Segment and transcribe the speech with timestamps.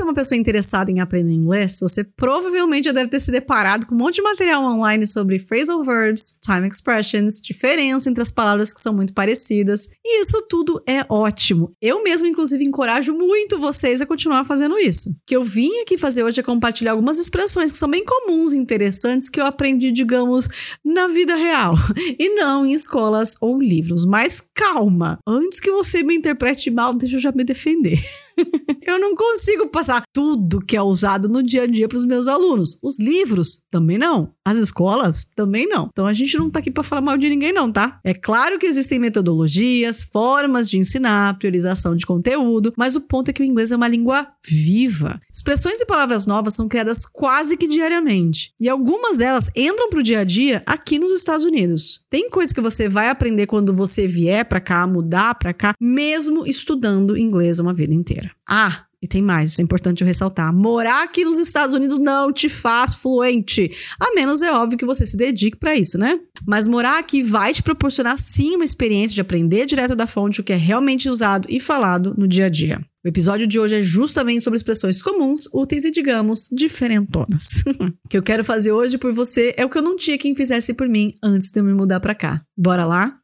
[0.00, 3.86] você é uma pessoa interessada em aprender inglês, você provavelmente já deve ter se deparado
[3.86, 8.72] com um monte de material online sobre phrasal verbs, time expressions, diferença entre as palavras
[8.72, 9.90] que são muito parecidas.
[10.02, 11.72] E isso tudo é ótimo.
[11.82, 15.10] Eu mesmo, inclusive, encorajo muito vocês a continuar fazendo isso.
[15.10, 18.52] O que eu vim aqui fazer hoje é compartilhar algumas expressões que são bem comuns
[18.52, 20.48] e interessantes que eu aprendi, digamos,
[20.84, 21.74] na vida real
[22.18, 24.06] e não em escolas ou livros.
[24.06, 28.00] Mas calma, antes que você me interprete mal, deixa eu já me defender.
[28.82, 32.28] eu não consigo passar tudo que é usado no dia a dia para os meus
[32.28, 32.78] alunos.
[32.82, 34.32] Os livros também não.
[34.44, 35.88] As escolas também não.
[35.92, 38.00] Então a gente não tá aqui para falar mal de ninguém não, tá?
[38.04, 43.32] É claro que existem metodologias, formas de ensinar, priorização de conteúdo, mas o ponto é
[43.32, 45.20] que o inglês é uma língua viva.
[45.32, 50.20] Expressões e palavras novas são criadas quase que diariamente, e algumas delas entram pro dia
[50.20, 52.04] a dia aqui nos Estados Unidos.
[52.10, 56.46] Tem coisa que você vai aprender quando você vier para cá, mudar para cá, mesmo
[56.46, 58.29] estudando inglês uma vida inteira.
[58.48, 60.52] Ah, e tem mais, isso é importante eu ressaltar.
[60.52, 63.70] Morar aqui nos Estados Unidos não te faz fluente.
[63.98, 66.20] A menos é óbvio que você se dedique para isso, né?
[66.46, 70.44] Mas morar aqui vai te proporcionar sim uma experiência de aprender direto da fonte o
[70.44, 72.78] que é realmente usado e falado no dia a dia.
[73.02, 77.64] O episódio de hoje é justamente sobre expressões comuns, úteis e, digamos, diferentonas.
[78.04, 80.34] o que eu quero fazer hoje por você é o que eu não tinha quem
[80.34, 82.42] fizesse por mim antes de eu me mudar para cá.
[82.54, 83.19] Bora lá?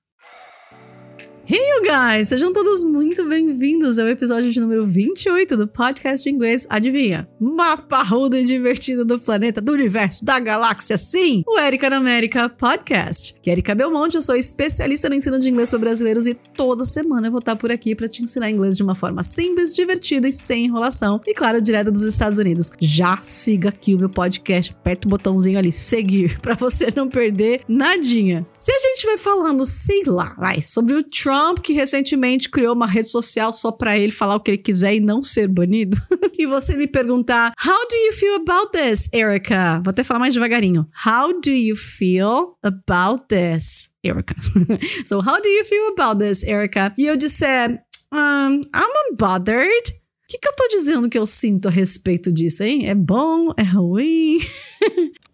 [1.49, 2.31] Hey, you guys!
[2.31, 7.29] Sejam todos muito bem-vindos ao episódio de número 28 do podcast de inglês Adivinha?
[7.39, 11.45] Mapa rudo e divertido do planeta, do universo, da galáxia, sim!
[11.47, 13.39] O Erika na América Podcast.
[13.41, 16.85] Que é Erika Belmonte, eu sou especialista no ensino de inglês para brasileiros e toda
[16.85, 20.27] semana eu vou estar por aqui para te ensinar inglês de uma forma simples, divertida
[20.27, 21.21] e sem enrolação.
[21.25, 22.73] E claro, direto dos Estados Unidos.
[22.81, 27.61] Já siga aqui o meu podcast, aperta o botãozinho ali, seguir, para você não perder
[27.69, 28.45] nadinha.
[28.59, 32.87] Se a gente vai falando, sei lá, vai, sobre o Trump, que recentemente criou uma
[32.87, 35.97] rede social só para ele falar o que ele quiser e não ser banido,
[36.39, 39.81] e você me perguntar, How do you feel about this, Erica?
[39.85, 40.87] Vou até falar mais devagarinho.
[41.05, 44.35] How do you feel about this, Erica?
[45.05, 46.93] so, how do you feel about this, Erica?
[46.99, 47.81] E eu disser,
[48.13, 49.91] um, I'm unbothered.
[49.91, 52.89] O que, que eu tô dizendo que eu sinto a respeito disso, hein?
[52.89, 53.53] É bom?
[53.57, 54.39] É ruim?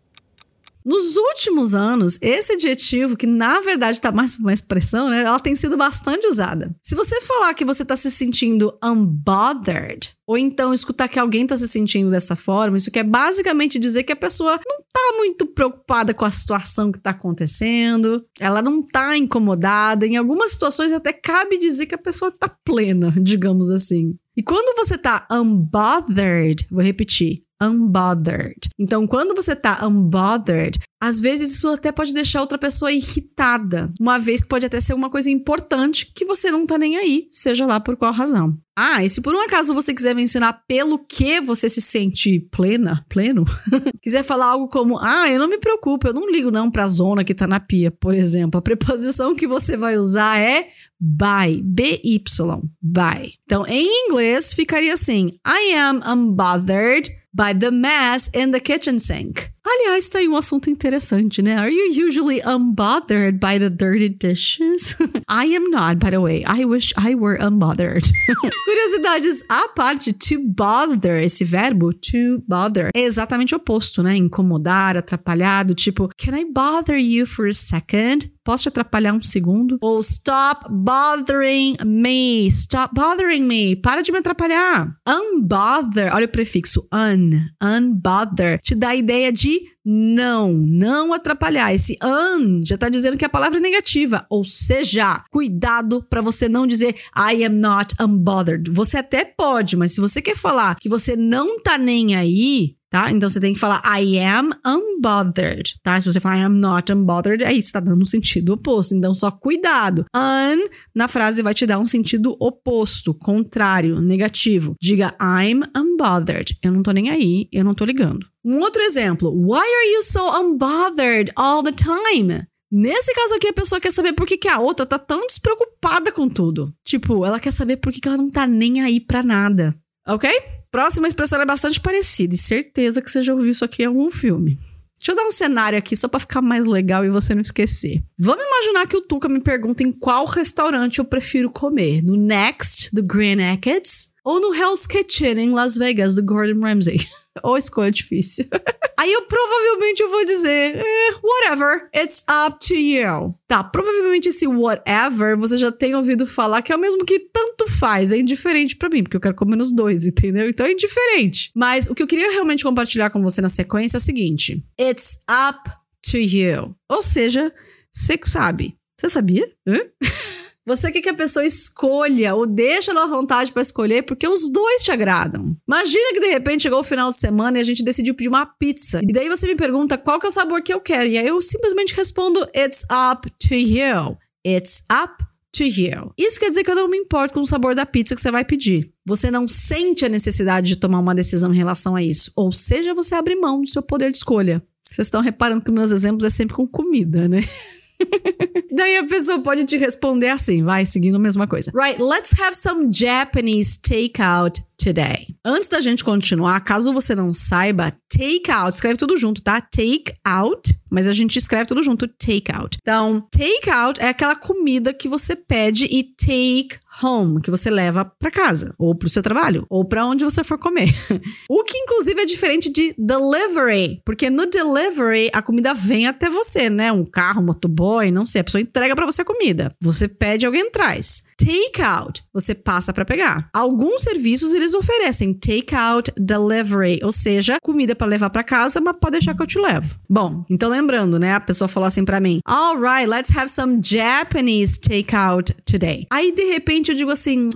[0.85, 5.23] Nos últimos anos, esse adjetivo, que na verdade está mais por uma expressão, né?
[5.23, 6.75] Ela tem sido bastante usada.
[6.83, 11.57] Se você falar que você está se sentindo unbothered, ou então escutar que alguém está
[11.59, 16.15] se sentindo dessa forma, isso quer basicamente dizer que a pessoa não está muito preocupada
[16.15, 20.07] com a situação que está acontecendo, ela não está incomodada.
[20.07, 24.15] Em algumas situações até cabe dizer que a pessoa está plena, digamos assim.
[24.37, 28.69] E quando você está unbothered, vou repetir, unbothered.
[28.79, 34.19] Então, quando você tá unbothered, às vezes isso até pode deixar outra pessoa irritada, uma
[34.19, 37.67] vez que pode até ser uma coisa importante que você não tá nem aí, seja
[37.67, 38.57] lá por qual razão.
[38.79, 43.05] Ah, e se por um acaso você quiser mencionar pelo que você se sente plena,
[43.09, 43.45] pleno,
[44.01, 47.25] quiser falar algo como, ah, eu não me preocupo, eu não ligo não pra zona
[47.25, 50.69] que tá na pia, por exemplo, a preposição que você vai usar é
[51.01, 53.35] by, B-Y, by.
[53.45, 59.53] Então, em inglês ficaria assim, I am unbothered by the mess in the kitchen sink.
[59.65, 61.57] Aliás, tá aí um assunto interessante, né?
[61.57, 64.97] Are you usually unbothered by the dirty dishes?
[65.31, 66.45] I am not, by the way.
[66.47, 68.03] I wish I were unbothered.
[68.65, 74.17] Curiosidades à parte, to bother, esse verbo, to bother, é exatamente o oposto, né?
[74.17, 78.33] Incomodar, atrapalhado, tipo, can I bother you for a second?
[78.45, 79.79] Posso te atrapalhar um segundo?
[79.81, 82.49] Ou stop bothering me.
[82.49, 83.77] Stop bothering me.
[83.77, 84.97] Para de me atrapalhar.
[85.09, 87.31] Unbother, olha o prefixo un.
[87.63, 89.52] Unbother te dá a ideia de
[89.85, 91.75] não, não atrapalhar.
[91.75, 96.49] Esse un já tá dizendo que a palavra é negativa, ou seja, cuidado para você
[96.49, 98.71] não dizer I am not unbothered.
[98.71, 103.11] Você até pode, mas se você quer falar que você não tá nem aí, tá?
[103.11, 105.99] Então você tem que falar I am unbothered, tá?
[105.99, 108.95] Se você falar I am not unbothered, aí você tá dando um sentido oposto.
[108.95, 110.05] Então só cuidado.
[110.15, 114.77] Un na frase vai te dar um sentido oposto, contrário, negativo.
[114.81, 116.59] Diga I'm unbothered.
[116.63, 118.27] Eu não tô nem aí, eu não tô ligando.
[118.45, 119.31] Um outro exemplo.
[119.31, 122.47] Why are you so unbothered all the time?
[122.71, 126.11] Nesse caso aqui, a pessoa quer saber por que, que a outra tá tão despreocupada
[126.11, 126.73] com tudo.
[126.83, 129.75] Tipo, ela quer saber por que, que ela não tá nem aí pra nada.
[130.07, 130.31] Ok?
[130.71, 134.11] Próxima expressão é bastante parecida, e certeza que você já ouviu isso aqui em algum
[134.11, 134.59] filme.
[134.99, 138.01] Deixa eu dar um cenário aqui só para ficar mais legal e você não esquecer.
[138.17, 142.95] Vamos imaginar que o Tuca me pergunta em qual restaurante eu prefiro comer: no Next,
[142.95, 146.99] do Green Acres, ou no Hell's Kitchen, em Las Vegas, do Gordon Ramsay.
[147.43, 148.47] ou escolha difícil.
[148.99, 153.35] Aí eu provavelmente eu vou dizer, eh, whatever, it's up to you.
[153.49, 157.67] Tá, provavelmente esse whatever você já tem ouvido falar que é o mesmo que tanto
[157.69, 160.49] faz, é indiferente para mim, porque eu quero comer nos dois, entendeu?
[160.49, 161.51] Então é indiferente.
[161.55, 165.19] Mas o que eu queria realmente compartilhar com você na sequência é o seguinte: it's
[165.29, 165.69] up
[166.11, 166.75] to you.
[166.89, 167.53] Ou seja,
[167.91, 168.77] você sabe.
[168.97, 169.45] Você sabia?
[169.67, 169.79] Hã?
[170.65, 174.49] Você quer que a pessoa escolha ou deixa ela à vontade para escolher porque os
[174.49, 175.57] dois te agradam.
[175.67, 178.47] Imagina que de repente chegou o final de semana e a gente decidiu pedir uma
[178.47, 179.01] pizza.
[179.03, 181.09] E daí você me pergunta qual que é o sabor que eu quero.
[181.09, 184.17] E aí eu simplesmente respondo: It's up to you.
[184.47, 186.13] It's up to you.
[186.17, 188.31] Isso quer dizer que eu não me importo com o sabor da pizza que você
[188.31, 188.93] vai pedir.
[189.05, 192.31] Você não sente a necessidade de tomar uma decisão em relação a isso.
[192.37, 194.63] Ou seja, você abre mão do seu poder de escolha.
[194.83, 197.41] Vocês estão reparando que meus exemplos é sempre com comida, né?
[198.75, 201.71] Daí a pessoa pode te responder assim, vai, seguindo a mesma coisa.
[201.75, 205.27] Right, let's have some Japanese takeout today.
[205.45, 209.61] Antes da gente continuar, caso você não saiba, take out, escreve tudo junto, tá?
[209.61, 212.77] Take out, mas a gente escreve tudo junto, take out.
[212.81, 218.05] Então, take out é aquela comida que você pede e take home, que você leva
[218.05, 220.93] para casa, ou pro seu trabalho, ou para onde você for comer.
[221.49, 226.69] o que inclusive é diferente de delivery, porque no delivery a comida vem até você,
[226.69, 226.93] né?
[226.93, 229.75] Um carro, um motoboy, não sei, a pessoa entrega para você a comida.
[229.81, 231.23] Você pede, alguém traz.
[231.39, 233.49] Take out, você passa para pegar.
[233.53, 238.97] Alguns serviços eles oferecem take out delivery, ou seja, comida para levar para casa, mas
[239.01, 239.99] pode deixar que eu te levo.
[240.09, 241.35] Bom, então lembrando, né?
[241.35, 246.07] A pessoa falou assim para mim: "All right, let's have some Japanese takeout today".
[246.11, 247.49] Aí de repente eu digo assim: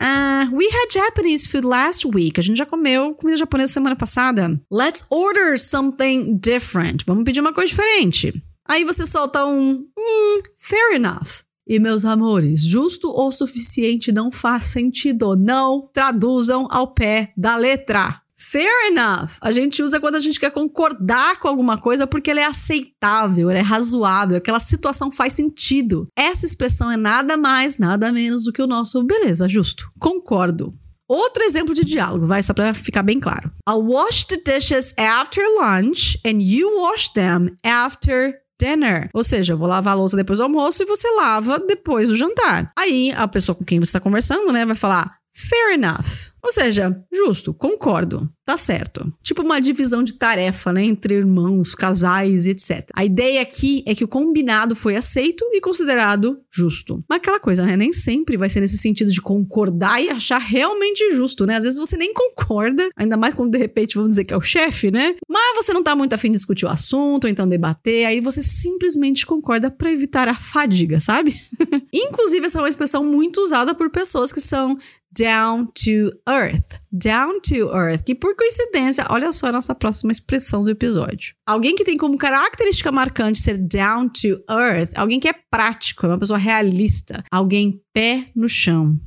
[0.00, 2.40] Uh, we had Japanese food last week.
[2.40, 4.60] A gente já comeu comida japonesa semana passada.
[4.70, 7.04] Let's order something different.
[7.06, 8.42] Vamos pedir uma coisa diferente.
[8.68, 11.44] Aí você solta um hum, fair enough.
[11.66, 15.36] E meus amores, justo o suficiente não faz sentido.
[15.36, 18.21] Não traduzam ao pé da letra.
[18.52, 19.38] Fair enough.
[19.40, 23.48] A gente usa quando a gente quer concordar com alguma coisa porque ela é aceitável,
[23.48, 26.06] ela é razoável, aquela situação faz sentido.
[26.14, 29.90] Essa expressão é nada mais, nada menos do que o nosso beleza, justo.
[29.98, 30.74] Concordo.
[31.08, 33.50] Outro exemplo de diálogo, vai só para ficar bem claro.
[33.66, 39.08] I'll wash the dishes after lunch and you wash them after dinner.
[39.14, 42.16] Ou seja, eu vou lavar a louça depois do almoço e você lava depois do
[42.16, 42.70] jantar.
[42.78, 46.32] Aí a pessoa com quem você está conversando, né, vai falar: fair enough.
[46.42, 49.12] Ou seja, justo, concordo, tá certo.
[49.22, 52.88] Tipo uma divisão de tarefa, né, entre irmãos, casais, etc.
[52.96, 57.02] A ideia aqui é que o combinado foi aceito e considerado justo.
[57.08, 61.14] Mas aquela coisa, né, nem sempre vai ser nesse sentido de concordar e achar realmente
[61.14, 61.56] justo, né?
[61.56, 64.40] Às vezes você nem concorda, ainda mais quando de repente vamos dizer que é o
[64.40, 65.14] chefe, né?
[65.28, 68.42] Mas você não tá muito afim de discutir o assunto, ou então debater, aí você
[68.42, 71.40] simplesmente concorda para evitar a fadiga, sabe?
[71.94, 74.76] Inclusive, essa é uma expressão muito usada por pessoas que são
[75.18, 76.80] down to earth.
[76.92, 81.34] Down to earth, que por coincidência, olha só a nossa próxima expressão do episódio.
[81.46, 86.10] Alguém que tem como característica marcante ser down to earth, alguém que é prático, é
[86.10, 88.98] uma pessoa realista, alguém pé no chão.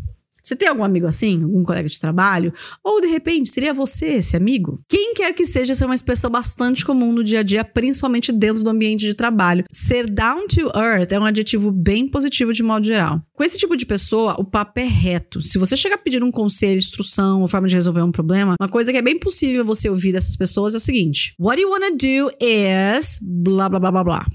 [0.46, 1.42] Você tem algum amigo assim?
[1.42, 2.54] Algum colega de trabalho?
[2.84, 4.80] Ou de repente seria você esse amigo?
[4.88, 8.32] Quem quer que seja, essa é uma expressão bastante comum no dia a dia, principalmente
[8.32, 9.64] dentro do ambiente de trabalho.
[9.72, 13.20] Ser down to earth é um adjetivo bem positivo de modo geral.
[13.34, 15.42] Com esse tipo de pessoa, o papo é reto.
[15.42, 18.70] Se você chegar a pedir um conselho, instrução ou forma de resolver um problema, uma
[18.70, 21.90] coisa que é bem possível você ouvir dessas pessoas é o seguinte: What you wanna
[21.90, 24.26] do is blá blá blá blá blá.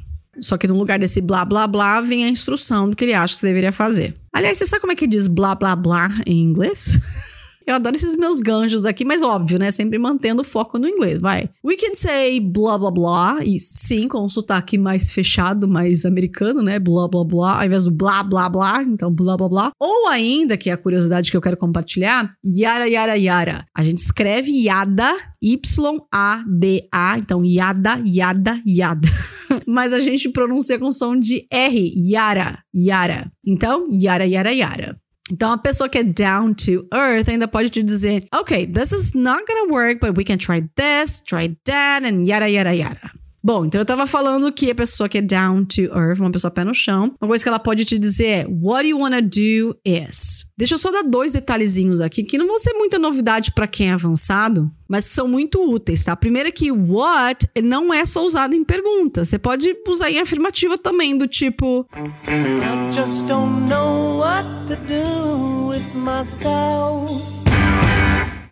[0.40, 3.34] Só que no lugar desse blá blá blá vem a instrução do que ele acha
[3.34, 4.19] que você deveria fazer.
[4.32, 6.98] Aliás, você sabe como é que diz blá blá blá em inglês?
[7.70, 9.70] Eu adoro esses meus ganjos aqui, mas óbvio, né?
[9.70, 11.48] Sempre mantendo o foco no inglês, vai.
[11.64, 16.62] We can say blá blá blá, e sim, com um sotaque mais fechado, mais americano,
[16.62, 16.80] né?
[16.80, 19.72] Blá blá blá, ao invés do blá blá blá, então blá blá blá.
[19.78, 23.64] Ou ainda, que é a curiosidade que eu quero compartilhar, yara yara yara.
[23.72, 29.08] A gente escreve yada, Y-A-D-A, então yada, yada, yada.
[29.64, 33.30] mas a gente pronuncia com som de R, yara, yara.
[33.46, 34.99] Então, yara, yara, yara.
[35.30, 39.14] Então, a pessoa que é down to earth ainda pode te dizer: Ok, this is
[39.14, 43.19] not gonna work, but we can try this, try that, and yada, yada, yada.
[43.42, 46.50] Bom, então eu tava falando que a pessoa que é down to earth, uma pessoa
[46.50, 49.74] pé no chão, uma coisa que ela pode te dizer é: What you wanna do
[49.84, 50.44] is.
[50.58, 53.88] Deixa eu só dar dois detalhezinhos aqui, que não vão ser muita novidade para quem
[53.88, 56.14] é avançado, mas são muito úteis, tá?
[56.14, 59.24] Primeiro é que what não é só usado em pergunta.
[59.24, 61.86] Você pode usar em afirmativa também, do tipo.
[61.96, 67.40] I just don't know what to do with myself.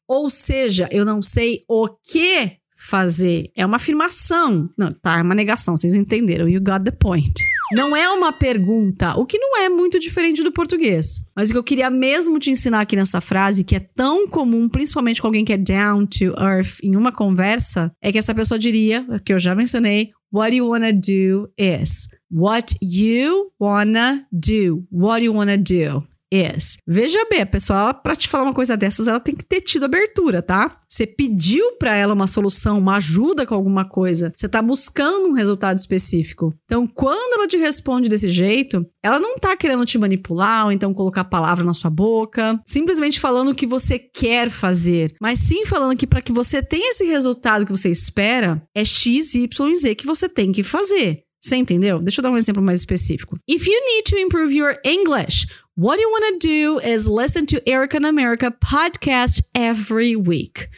[0.08, 3.50] Ou seja, eu não sei o que fazer.
[3.56, 4.70] É uma afirmação.
[4.78, 6.48] Não, tá, é uma negação, vocês entenderam.
[6.48, 7.34] You got the point.
[7.72, 11.24] Não é uma pergunta, o que não é muito diferente do português.
[11.36, 14.68] Mas o que eu queria mesmo te ensinar aqui nessa frase, que é tão comum,
[14.68, 18.58] principalmente com alguém que é down to earth em uma conversa, é que essa pessoa
[18.58, 22.08] diria, que eu já mencionei, What you wanna do is.
[22.30, 24.86] What you wanna do.
[24.90, 26.78] What you wanna do is.
[26.86, 29.84] Veja bem, a pessoa, para te falar uma coisa dessas, ela tem que ter tido
[29.84, 30.76] abertura, tá?
[30.88, 34.32] Você pediu para ela uma solução, uma ajuda com alguma coisa.
[34.36, 36.52] Você tá buscando um resultado específico.
[36.64, 40.94] Então, quando ela te responde desse jeito, ela não tá querendo te manipular ou então
[40.94, 45.96] colocar palavra na sua boca, simplesmente falando o que você quer fazer, mas sim falando
[45.96, 49.94] que para que você tenha esse resultado que você espera, é X, Y e Z
[49.94, 51.22] que você tem que fazer.
[51.40, 52.00] Você entendeu?
[52.00, 53.38] Deixa eu dar um exemplo mais específico.
[53.48, 55.46] If you need to improve your English,
[55.78, 60.70] What you want to do is listen to Erica in America podcast every week.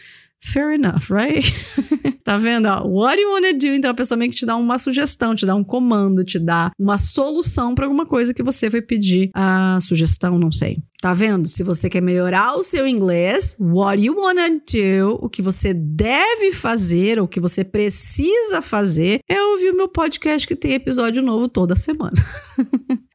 [0.43, 1.45] Fair enough, right?
[2.25, 2.67] tá vendo?
[2.67, 3.75] Ó, what you want to do?
[3.75, 6.73] Então a pessoa meio que te dá uma sugestão, te dá um comando, te dá
[6.79, 10.79] uma solução para alguma coisa que você vai pedir a sugestão, não sei.
[11.01, 11.47] Tá vendo?
[11.47, 16.53] Se você quer melhorar o seu inglês, what you wanna do, o que você deve
[16.53, 21.23] fazer, ou o que você precisa fazer, é ouvir o meu podcast que tem episódio
[21.23, 22.13] novo toda semana.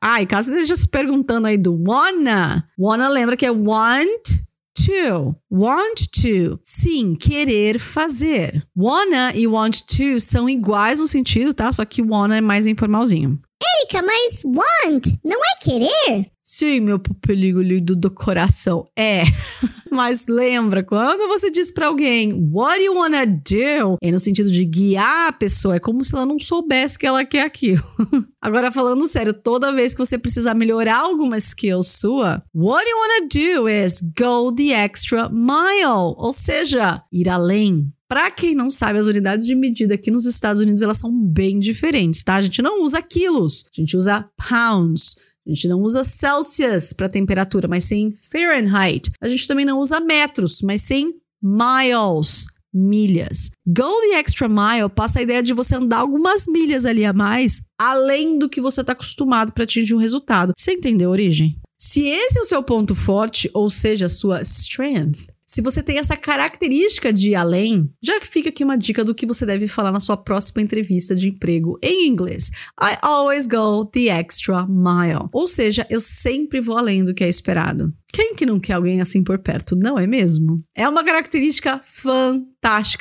[0.02, 4.46] ah, e caso esteja se perguntando aí do wanna, wanna lembra que é want
[4.86, 5.36] to.
[5.52, 6.60] Want to.
[6.64, 8.64] Sim, querer fazer.
[8.78, 11.72] Wanna e want to são iguais no sentido, tá?
[11.72, 13.40] Só que wanna é mais informalzinho.
[13.62, 16.35] Érica, mas want não é querer?
[16.48, 18.86] Sim, meu pupilinho lindo do coração.
[18.96, 19.24] É.
[19.92, 23.98] Mas lembra, quando você diz para alguém what do you wanna do?
[24.00, 27.26] É no sentido de guiar a pessoa, é como se ela não soubesse que ela
[27.26, 27.82] quer aquilo.
[28.40, 33.28] Agora, falando sério, toda vez que você precisar melhorar alguma skill sua, what you wanna
[33.28, 36.14] do is go the extra mile.
[36.16, 37.92] Ou seja, ir além.
[38.08, 41.58] Para quem não sabe, as unidades de medida aqui nos Estados Unidos elas são bem
[41.58, 42.36] diferentes, tá?
[42.36, 45.16] A gente não usa quilos, a gente usa pounds.
[45.48, 49.12] A gente não usa Celsius para temperatura, mas sim Fahrenheit.
[49.22, 53.52] A gente também não usa metros, mas sim miles, milhas.
[53.66, 57.62] Go the extra mile passa a ideia de você andar algumas milhas ali a mais,
[57.80, 60.54] além do que você está acostumado para atingir um resultado.
[60.58, 61.58] Você entendeu a origem?
[61.80, 66.00] Se esse é o seu ponto forte, ou seja, a sua strength, se você tem
[66.00, 69.92] essa característica de ir além, já fica aqui uma dica do que você deve falar
[69.92, 72.50] na sua próxima entrevista de emprego em inglês.
[72.82, 75.30] I always go the extra mile.
[75.32, 77.94] Ou seja, eu sempre vou além do que é esperado.
[78.12, 80.62] Quem que não quer alguém assim por perto, não é mesmo?
[80.74, 82.55] É uma característica fantástica.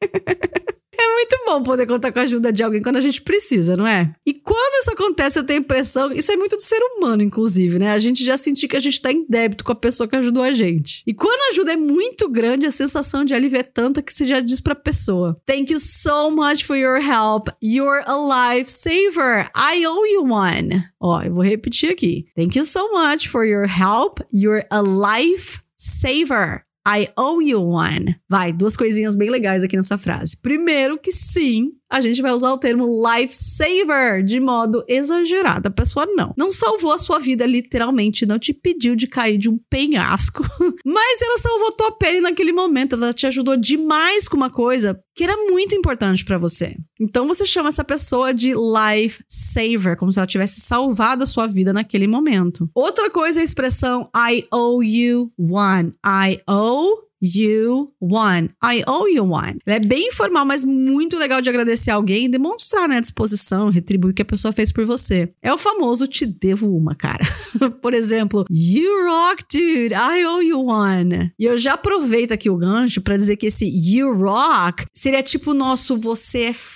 [1.02, 3.86] É muito bom poder contar com a ajuda de alguém quando a gente precisa, não
[3.86, 4.12] é?
[4.24, 7.76] E quando isso acontece, eu tenho a impressão, isso é muito do ser humano, inclusive,
[7.76, 7.90] né?
[7.90, 10.44] A gente já sentir que a gente tá em débito com a pessoa que ajudou
[10.44, 11.02] a gente.
[11.04, 14.24] E quando a ajuda é muito grande, a sensação de alívio é tanta que você
[14.24, 17.48] já diz pra pessoa: Thank you so much for your help.
[17.60, 19.50] You're a lifesaver.
[19.56, 20.84] I owe you one.
[21.00, 22.26] Ó, eu vou repetir aqui.
[22.36, 24.20] Thank you so much for your help.
[24.32, 26.64] You're a lifesaver.
[26.86, 28.16] I owe you one.
[28.28, 30.36] Vai, duas coisinhas bem legais aqui nessa frase.
[30.36, 35.68] Primeiro, que sim, a gente vai usar o termo lifesaver de modo exagerado.
[35.68, 36.32] A pessoa não.
[36.38, 40.42] Não salvou a sua vida literalmente, não te pediu de cair de um penhasco,
[40.86, 42.94] mas ela salvou tua pele naquele momento.
[42.94, 46.74] Ela te ajudou demais com uma coisa que era muito importante para você.
[46.98, 51.74] Então você chama essa pessoa de lifesaver, como se ela tivesse salvado a sua vida
[51.74, 52.70] naquele momento.
[52.74, 55.92] Outra coisa é a expressão I owe you one.
[56.06, 58.50] I owe you one.
[58.62, 59.58] I owe you one.
[59.66, 64.12] é bem informal, mas muito legal de agradecer alguém e demonstrar, né, a disposição, retribuir
[64.12, 65.32] o que a pessoa fez por você.
[65.42, 67.24] É o famoso te devo uma, cara.
[67.80, 69.94] por exemplo, you rock, dude.
[69.94, 71.32] I owe you one.
[71.38, 75.54] E eu já aproveito aqui o gancho para dizer que esse you rock seria tipo
[75.54, 76.72] nosso você é f...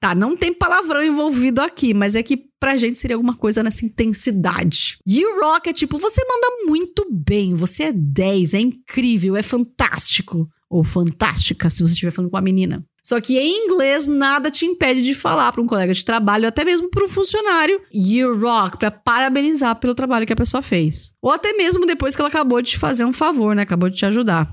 [0.00, 3.84] Tá, não tem palavrão envolvido aqui, mas é que pra gente seria alguma coisa nessa
[3.84, 4.96] intensidade.
[5.06, 10.48] You rock é tipo, você manda muito bem, você é 10, é incrível, é fantástico.
[10.70, 12.82] Ou fantástica, se você estiver falando com a menina.
[13.02, 16.64] Só que em inglês nada te impede de falar para um colega de trabalho, até
[16.64, 21.12] mesmo para um funcionário, you rock, para parabenizar pelo trabalho que a pessoa fez.
[21.20, 23.62] Ou até mesmo depois que ela acabou de te fazer um favor, né?
[23.62, 24.48] Acabou de te ajudar.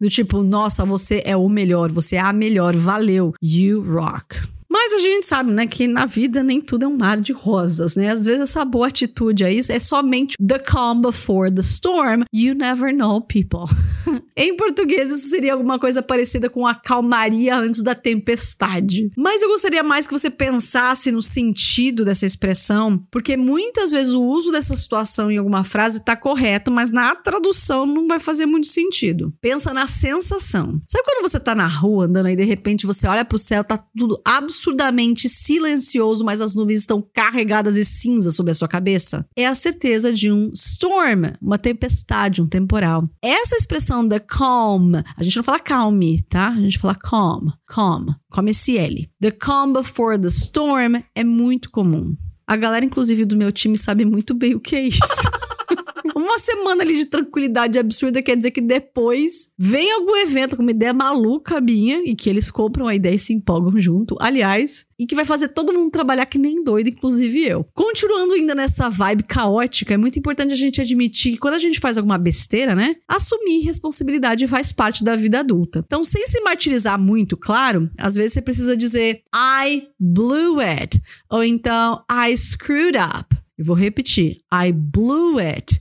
[0.00, 4.36] Do tipo, nossa, você é o melhor, você é a melhor, valeu, you rock.
[4.84, 7.94] Mas a gente sabe, né, que na vida nem tudo é um mar de rosas,
[7.94, 8.10] né?
[8.10, 12.24] Às vezes essa boa atitude aí é somente the calm before the storm.
[12.34, 13.72] You never know, people.
[14.36, 19.08] em português, isso seria alguma coisa parecida com a calmaria antes da tempestade.
[19.16, 24.22] Mas eu gostaria mais que você pensasse no sentido dessa expressão, porque muitas vezes o
[24.22, 28.66] uso dessa situação em alguma frase tá correto, mas na tradução não vai fazer muito
[28.66, 29.32] sentido.
[29.40, 30.80] Pensa na sensação.
[30.88, 33.78] Sabe quando você tá na rua andando e de repente você olha pro céu, tá
[33.96, 39.26] tudo absolutamente absurdamente silencioso, mas as nuvens estão carregadas de cinza sobre a sua cabeça?
[39.36, 43.08] É a certeza de um storm, uma tempestade, um temporal.
[43.22, 46.48] Essa expressão da calm, a gente não fala calme, tá?
[46.48, 49.08] A gente fala calm, calm, com esse L.
[49.20, 52.16] The calm before the storm é muito comum.
[52.46, 55.28] A galera, inclusive, do meu time sabe muito bem o que é isso.
[56.14, 60.70] Uma semana ali de tranquilidade absurda quer dizer que depois vem algum evento com uma
[60.70, 64.16] ideia maluca minha e que eles compram a ideia e se empolgam junto.
[64.20, 67.66] Aliás, e que vai fazer todo mundo trabalhar que nem doido, inclusive eu.
[67.74, 71.80] Continuando ainda nessa vibe caótica, é muito importante a gente admitir que quando a gente
[71.80, 72.96] faz alguma besteira, né?
[73.08, 75.82] Assumir responsabilidade faz parte da vida adulta.
[75.84, 81.00] Então, sem se martirizar muito, claro, às vezes você precisa dizer I blew it.
[81.30, 83.36] Ou então I screwed up.
[83.58, 84.40] Eu vou repetir.
[84.52, 85.80] I blew it.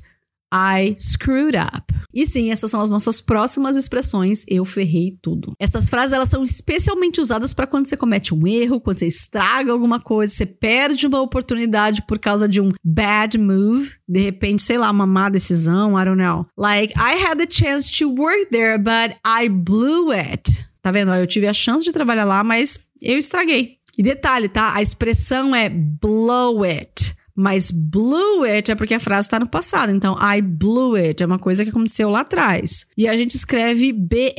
[0.53, 1.93] I screwed up.
[2.13, 4.43] E sim, essas são as nossas próximas expressões.
[4.47, 5.53] Eu ferrei tudo.
[5.57, 9.71] Essas frases elas são especialmente usadas para quando você comete um erro, quando você estraga
[9.71, 14.77] alguma coisa, você perde uma oportunidade por causa de um bad move, de repente, sei
[14.77, 16.45] lá, uma má decisão, I don't know.
[16.57, 20.43] Like I had the chance to work there, but I blew it.
[20.81, 21.13] Tá vendo?
[21.13, 23.77] Eu tive a chance de trabalhar lá, mas eu estraguei.
[23.97, 24.73] E detalhe, tá?
[24.73, 27.13] A expressão é blow it.
[27.41, 29.91] Mas blew it é porque a frase está no passado.
[29.91, 32.85] Então, I blew it é uma coisa que aconteceu lá atrás.
[32.95, 34.35] E a gente escreve B-L-E-W,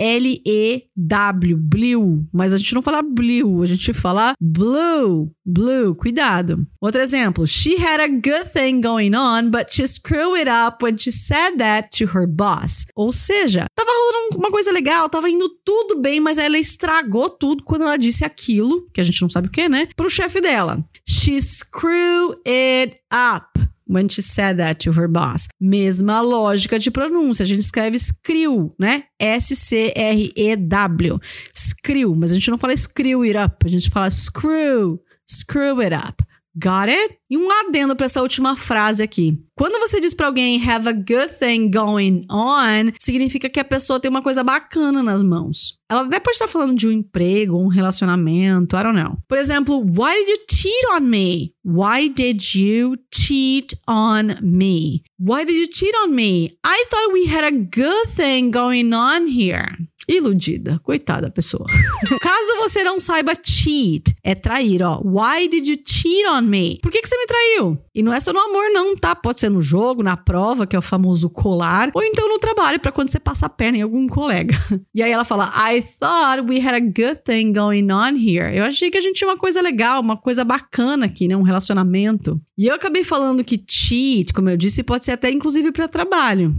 [1.57, 2.25] blew.
[2.33, 5.97] Mas a gente não fala blew, a gente fala blue, blue.
[5.97, 6.65] Cuidado.
[6.81, 7.45] Outro exemplo.
[7.45, 11.59] She had a good thing going on, but she screwed it up when she said
[11.59, 12.87] that to her boss.
[12.95, 17.65] Ou seja, tava rolando uma coisa legal, tava indo tudo bem, mas ela estragou tudo
[17.65, 19.89] quando ela disse aquilo, que a gente não sabe o que, né?
[19.97, 20.85] Pro chefe dela.
[21.13, 25.47] She screwed it up when she said that to her boss.
[25.61, 27.43] Mesma lógica de pronúncia.
[27.43, 29.05] A gente escreve screw, né?
[29.21, 31.21] S-C-R-E-W.
[31.55, 32.17] Screw.
[32.17, 33.57] Mas a gente não fala screw it up.
[33.63, 35.03] A gente fala screw.
[35.29, 36.25] Screw it up.
[36.55, 37.17] Got it?
[37.31, 39.39] E um adendo para essa última frase aqui.
[39.57, 43.99] Quando você diz para alguém have a good thing going on, significa que a pessoa
[43.99, 45.79] tem uma coisa bacana nas mãos.
[45.91, 49.17] Ela até pode estar falando de um emprego, um relacionamento, I don't know.
[49.29, 51.53] Por exemplo, why did you cheat on me?
[51.65, 55.03] Why did you cheat on me?
[55.19, 56.51] Why did you cheat on me?
[56.65, 59.69] I thought we had a good thing going on here.
[60.09, 60.81] Iludida.
[60.83, 61.67] Coitada da pessoa.
[62.21, 65.01] Caso você não saiba, cheat é trair, ó.
[65.05, 66.79] Why did you cheat on me?
[66.83, 67.79] Por que, que você me traiu?
[67.95, 69.15] E não é só no amor, não, tá?
[69.15, 72.81] Pode ser no jogo, na prova, que é o famoso colar, ou então no trabalho,
[72.81, 74.55] para quando você passa a perna em algum colega.
[74.95, 78.55] E aí ela fala: I thought we had a good thing going on here.
[78.55, 81.37] Eu achei que a gente tinha uma coisa legal, uma coisa bacana aqui, né?
[81.37, 82.39] Um relacionamento.
[82.59, 86.55] E eu acabei falando que cheat, como eu disse, pode ser até inclusive para trabalho.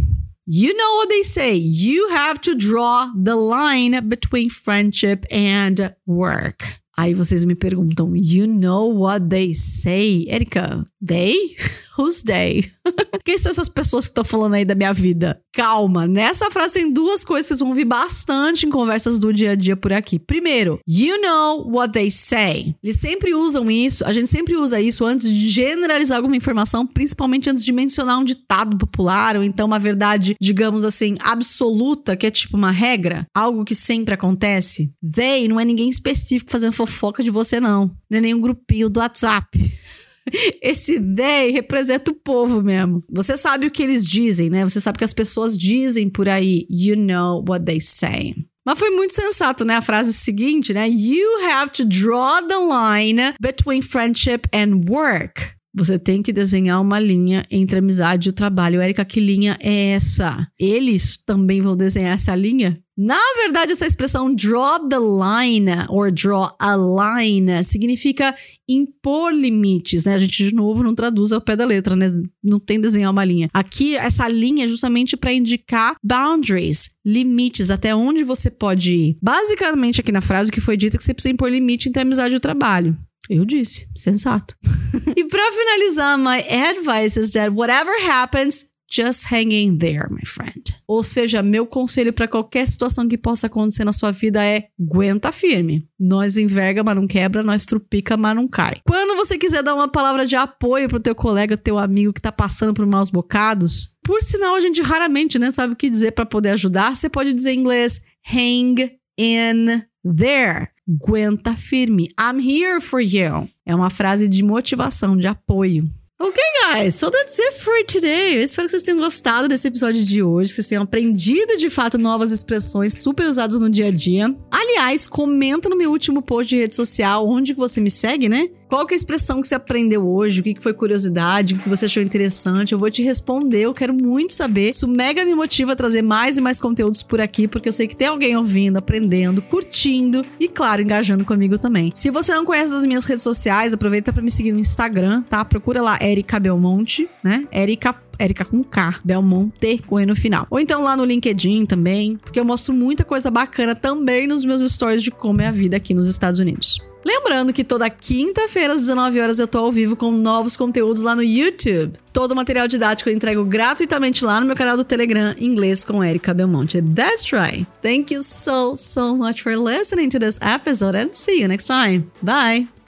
[0.46, 1.56] You know what they say.
[1.56, 6.82] You have to draw the line between friendship and work.
[6.98, 10.28] Aí vocês me perguntam, you know what they say?
[10.28, 11.56] Erika, they?
[11.98, 12.72] Who's they?
[13.24, 15.40] Quem são essas pessoas que estão falando aí da minha vida?
[15.54, 19.52] Calma, nessa frase tem duas coisas que vocês vão ouvir bastante em conversas do dia
[19.52, 20.18] a dia por aqui.
[20.18, 22.76] Primeiro, you know what they say.
[22.84, 27.50] Eles sempre usam isso, a gente sempre usa isso antes de generalizar alguma informação, principalmente
[27.50, 32.32] antes de mencionar um ditado popular ou então uma verdade, digamos assim, absoluta, que é
[32.32, 34.92] tipo uma regra, algo que sempre acontece.
[35.14, 37.92] They não é ninguém específico fazendo fofoca de você, não.
[38.10, 39.48] Não é nenhum grupinho do WhatsApp.
[40.62, 43.04] Esse they representa o povo mesmo.
[43.10, 44.64] Você sabe o que eles dizem, né?
[44.64, 46.66] Você sabe o que as pessoas dizem por aí.
[46.70, 48.36] You know what they say.
[48.66, 49.76] Mas foi muito sensato, né?
[49.76, 50.88] A frase seguinte, né?
[50.90, 55.54] You have to draw the line between friendship and work.
[55.76, 58.80] Você tem que desenhar uma linha entre amizade e o trabalho.
[58.80, 60.48] Érica, que linha é essa?
[60.58, 62.80] Eles também vão desenhar essa linha?
[62.98, 68.36] Na verdade, essa expressão draw the line or draw a line significa
[68.70, 70.14] impor limites, né?
[70.14, 72.08] A gente de novo não traduz ao pé da letra, né?
[72.44, 73.50] Não tem desenhar uma linha.
[73.52, 79.18] Aqui essa linha é justamente para indicar boundaries, limites, até onde você pode ir.
[79.22, 82.00] Basicamente aqui na frase o que foi dito é que você precisa impor limite entre
[82.00, 82.96] a amizade e o trabalho.
[83.30, 84.56] Eu disse, sensato.
[85.16, 90.62] e para finalizar, my advice is that whatever happens, just hang in there, my friend.
[90.88, 95.32] Ou seja, meu conselho para qualquer situação que possa acontecer na sua vida é aguenta
[95.32, 95.88] firme.
[96.00, 98.82] Nós enverga, mas não quebra, nós trupica, mas não cai.
[98.86, 102.32] Quando você quiser dar uma palavra de apoio pro teu colega, teu amigo que tá
[102.32, 106.26] passando por maus bocados, por sinal a gente raramente, né, sabe o que dizer para
[106.26, 108.02] poder ajudar, você pode dizer em inglês
[108.32, 110.68] hang in there.
[110.88, 112.10] Aguenta firme.
[112.20, 113.50] I'm here for you.
[113.66, 115.90] É uma frase de motivação, de apoio.
[116.24, 116.40] Ok,
[116.72, 118.38] guys, so that's it for today.
[118.38, 121.70] Eu espero que vocês tenham gostado desse episódio de hoje, que vocês tenham aprendido de
[121.70, 124.34] fato novas expressões super usadas no dia a dia.
[124.50, 128.48] Aliás, comenta no meu último post de rede social onde você me segue, né?
[128.74, 130.40] Qual que é a expressão que você aprendeu hoje?
[130.40, 131.54] O que foi curiosidade?
[131.54, 132.74] O que você achou interessante?
[132.74, 133.62] Eu vou te responder.
[133.62, 134.72] Eu quero muito saber.
[134.72, 137.88] Isso mega me motiva a trazer mais e mais conteúdos por aqui, porque eu sei
[137.88, 141.92] que tem alguém ouvindo, aprendendo, curtindo e, claro, engajando comigo também.
[141.94, 145.46] Se você não conhece das minhas redes sociais, aproveita para me seguir no Instagram, tá?
[145.46, 147.48] Procura lá Erika Belmonte, né?
[147.52, 150.48] Erika Erika com K, Belmonte com E no final.
[150.50, 154.62] Ou então lá no LinkedIn também, porque eu mostro muita coisa bacana também nos meus
[154.62, 156.80] stories de como é a vida aqui nos Estados Unidos.
[157.06, 161.16] Lembrando que toda quinta-feira às 19 horas eu tô ao vivo com novos conteúdos lá
[161.16, 161.94] no YouTube.
[162.12, 166.04] Todo o material didático eu entrego gratuitamente lá no meu canal do Telegram Inglês com
[166.04, 166.82] Erika Belmonte.
[166.82, 167.68] That's right.
[167.82, 172.12] Thank you so so much for listening to this episode and see you next time.
[172.22, 172.83] Bye.